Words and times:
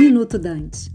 Minuto 0.00 0.38
Dante. 0.38 0.90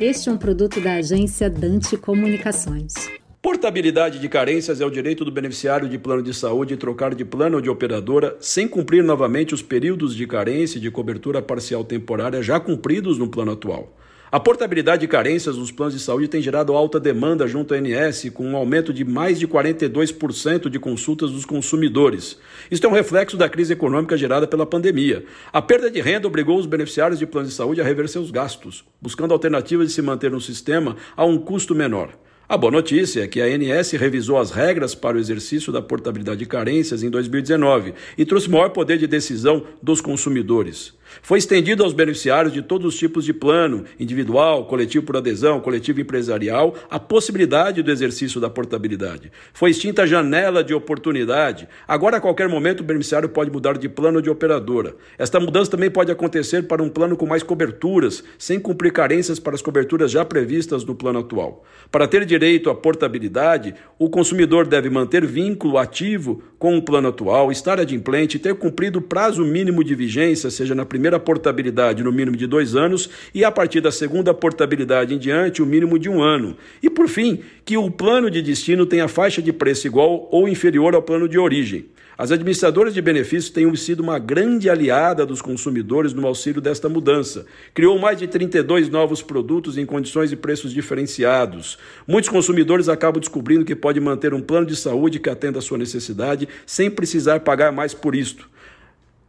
Este 0.00 0.28
é 0.28 0.32
um 0.32 0.36
produto 0.36 0.80
da 0.80 0.94
agência 0.94 1.48
Dante 1.48 1.96
Comunicações. 1.96 2.92
Portabilidade 3.40 4.18
de 4.18 4.28
carências 4.28 4.80
é 4.80 4.84
o 4.84 4.90
direito 4.90 5.24
do 5.24 5.30
beneficiário 5.30 5.88
de 5.88 5.96
plano 5.96 6.24
de 6.24 6.34
saúde 6.34 6.76
trocar 6.76 7.14
de 7.14 7.24
plano 7.24 7.58
ou 7.58 7.62
de 7.62 7.70
operadora 7.70 8.36
sem 8.40 8.66
cumprir 8.66 9.04
novamente 9.04 9.54
os 9.54 9.62
períodos 9.62 10.12
de 10.12 10.26
carência 10.26 10.78
e 10.78 10.80
de 10.80 10.90
cobertura 10.90 11.40
parcial 11.40 11.84
temporária 11.84 12.42
já 12.42 12.58
cumpridos 12.58 13.16
no 13.16 13.28
plano 13.28 13.52
atual. 13.52 13.96
A 14.30 14.38
portabilidade 14.38 15.00
de 15.00 15.08
carências 15.08 15.56
nos 15.56 15.70
planos 15.70 15.94
de 15.94 16.00
saúde 16.00 16.28
tem 16.28 16.42
gerado 16.42 16.74
alta 16.74 17.00
demanda 17.00 17.46
junto 17.46 17.72
à 17.72 17.78
ANS, 17.78 18.28
com 18.34 18.44
um 18.44 18.56
aumento 18.58 18.92
de 18.92 19.02
mais 19.02 19.38
de 19.38 19.48
42% 19.48 20.68
de 20.68 20.78
consultas 20.78 21.30
dos 21.30 21.46
consumidores. 21.46 22.38
Isto 22.70 22.86
é 22.86 22.90
um 22.90 22.92
reflexo 22.92 23.38
da 23.38 23.48
crise 23.48 23.72
econômica 23.72 24.18
gerada 24.18 24.46
pela 24.46 24.66
pandemia. 24.66 25.24
A 25.50 25.62
perda 25.62 25.90
de 25.90 26.02
renda 26.02 26.28
obrigou 26.28 26.58
os 26.58 26.66
beneficiários 26.66 27.18
de 27.18 27.26
planos 27.26 27.48
de 27.48 27.54
saúde 27.54 27.80
a 27.80 27.84
rever 27.84 28.06
seus 28.06 28.30
gastos, 28.30 28.84
buscando 29.00 29.32
alternativas 29.32 29.88
de 29.88 29.94
se 29.94 30.02
manter 30.02 30.30
no 30.30 30.42
sistema 30.42 30.94
a 31.16 31.24
um 31.24 31.38
custo 31.38 31.74
menor. 31.74 32.10
A 32.50 32.56
boa 32.56 32.70
notícia 32.70 33.22
é 33.22 33.28
que 33.28 33.42
a 33.42 33.44
ANS 33.44 33.92
revisou 33.92 34.38
as 34.38 34.50
regras 34.50 34.94
para 34.94 35.18
o 35.18 35.20
exercício 35.20 35.70
da 35.70 35.82
portabilidade 35.82 36.38
de 36.38 36.46
carências 36.46 37.02
em 37.02 37.10
2019 37.10 37.92
e 38.16 38.24
trouxe 38.24 38.48
maior 38.48 38.70
poder 38.70 38.96
de 38.96 39.06
decisão 39.06 39.64
dos 39.82 40.00
consumidores. 40.00 40.94
Foi 41.22 41.38
estendido 41.38 41.82
aos 41.82 41.92
beneficiários 41.92 42.52
de 42.52 42.62
todos 42.62 42.94
os 42.94 42.98
tipos 42.98 43.24
de 43.24 43.32
plano, 43.32 43.84
individual, 43.98 44.66
coletivo 44.66 45.04
por 45.04 45.16
adesão, 45.16 45.60
coletivo 45.60 46.00
empresarial, 46.00 46.74
a 46.90 46.98
possibilidade 46.98 47.82
do 47.82 47.90
exercício 47.90 48.40
da 48.40 48.48
portabilidade. 48.48 49.30
Foi 49.52 49.70
extinta 49.70 50.02
a 50.02 50.06
janela 50.06 50.62
de 50.62 50.72
oportunidade. 50.72 51.68
Agora, 51.86 52.18
a 52.18 52.20
qualquer 52.20 52.48
momento, 52.48 52.80
o 52.80 52.84
beneficiário 52.84 53.28
pode 53.28 53.50
mudar 53.50 53.76
de 53.76 53.88
plano 53.88 54.22
de 54.22 54.30
operadora. 54.30 54.94
Esta 55.18 55.40
mudança 55.40 55.70
também 55.70 55.90
pode 55.90 56.12
acontecer 56.12 56.62
para 56.62 56.82
um 56.82 56.88
plano 56.88 57.16
com 57.16 57.26
mais 57.26 57.42
coberturas, 57.42 58.22
sem 58.38 58.58
cumprir 58.60 58.92
carências 58.92 59.38
para 59.38 59.54
as 59.54 59.62
coberturas 59.62 60.10
já 60.10 60.24
previstas 60.24 60.84
no 60.84 60.94
plano 60.94 61.18
atual. 61.20 61.64
Para 61.90 62.06
ter 62.06 62.24
direito 62.24 62.70
à 62.70 62.74
portabilidade, 62.74 63.74
o 63.98 64.08
consumidor 64.08 64.66
deve 64.66 64.90
manter 64.90 65.26
vínculo 65.26 65.78
ativo 65.78 66.42
com 66.58 66.76
o 66.76 66.82
plano 66.82 67.08
atual, 67.08 67.50
estar 67.50 67.80
adimplente 67.80 68.38
ter 68.38 68.54
cumprido 68.54 68.98
o 68.98 69.02
prazo 69.02 69.44
mínimo 69.44 69.84
de 69.84 69.94
vigência, 69.94 70.50
seja 70.50 70.74
na 70.74 70.84
primeira 70.84 70.97
portabilidade 71.20 72.02
no 72.02 72.10
mínimo 72.10 72.36
de 72.36 72.46
dois 72.46 72.74
anos 72.74 73.10
e 73.34 73.44
a 73.44 73.52
partir 73.52 73.80
da 73.80 73.92
segunda 73.92 74.32
portabilidade 74.34 75.14
em 75.14 75.18
diante 75.18 75.62
o 75.62 75.66
mínimo 75.66 75.98
de 75.98 76.08
um 76.08 76.22
ano. 76.22 76.56
E 76.82 76.90
por 76.90 77.08
fim, 77.08 77.40
que 77.64 77.76
o 77.76 77.90
plano 77.90 78.30
de 78.30 78.42
destino 78.42 78.86
tenha 78.86 79.06
faixa 79.06 79.40
de 79.40 79.52
preço 79.52 79.86
igual 79.86 80.28
ou 80.32 80.48
inferior 80.48 80.94
ao 80.94 81.02
plano 81.02 81.28
de 81.28 81.38
origem. 81.38 81.86
As 82.18 82.32
administradoras 82.32 82.92
de 82.92 83.00
benefícios 83.00 83.48
têm 83.48 83.72
sido 83.76 84.00
uma 84.00 84.18
grande 84.18 84.68
aliada 84.68 85.24
dos 85.24 85.40
consumidores 85.40 86.12
no 86.12 86.26
auxílio 86.26 86.60
desta 86.60 86.88
mudança. 86.88 87.46
Criou 87.72 87.96
mais 87.96 88.18
de 88.18 88.26
32 88.26 88.88
novos 88.88 89.22
produtos 89.22 89.78
em 89.78 89.86
condições 89.86 90.32
e 90.32 90.36
preços 90.36 90.72
diferenciados. 90.72 91.78
Muitos 92.08 92.28
consumidores 92.28 92.88
acabam 92.88 93.20
descobrindo 93.20 93.64
que 93.64 93.76
pode 93.76 94.00
manter 94.00 94.34
um 94.34 94.40
plano 94.40 94.66
de 94.66 94.74
saúde 94.74 95.20
que 95.20 95.30
atenda 95.30 95.60
à 95.60 95.62
sua 95.62 95.78
necessidade 95.78 96.48
sem 96.66 96.90
precisar 96.90 97.38
pagar 97.38 97.70
mais 97.70 97.94
por 97.94 98.16
isto. 98.16 98.50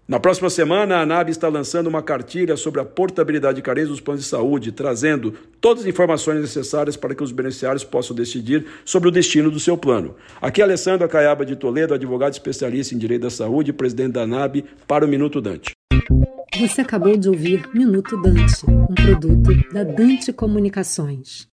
Na 0.09 0.19
próxima 0.19 0.49
semana, 0.49 0.95
a 0.95 1.01
ANAB 1.01 1.29
está 1.29 1.47
lançando 1.47 1.85
uma 1.85 2.01
cartilha 2.01 2.57
sobre 2.57 2.81
a 2.81 2.83
portabilidade 2.83 3.57
de 3.57 3.61
carência 3.61 3.89
dos 3.89 4.01
planos 4.01 4.23
de 4.23 4.27
saúde, 4.27 4.71
trazendo 4.71 5.35
todas 5.61 5.83
as 5.83 5.87
informações 5.87 6.41
necessárias 6.41 6.97
para 6.97 7.13
que 7.13 7.21
os 7.21 7.31
beneficiários 7.31 7.83
possam 7.83 8.15
decidir 8.15 8.65
sobre 8.83 9.09
o 9.09 9.11
destino 9.11 9.51
do 9.51 9.59
seu 9.59 9.77
plano. 9.77 10.15
Aqui 10.41 10.61
é 10.61 10.63
Alessandro 10.63 11.05
Acaiaba 11.05 11.45
de 11.45 11.55
Toledo, 11.55 11.93
advogado 11.93 12.33
especialista 12.33 12.95
em 12.95 12.97
Direito 12.97 13.21
da 13.21 13.29
Saúde 13.29 13.69
e 13.69 13.73
presidente 13.73 14.13
da 14.13 14.23
ANAB, 14.23 14.65
para 14.87 15.05
o 15.05 15.07
Minuto 15.07 15.39
Dante. 15.39 15.73
Você 16.59 16.81
acabou 16.81 17.15
de 17.15 17.29
ouvir 17.29 17.69
Minuto 17.71 18.19
Dante, 18.19 18.65
um 18.67 18.95
produto 18.95 19.51
da 19.71 19.83
Dante 19.83 20.33
Comunicações. 20.33 21.47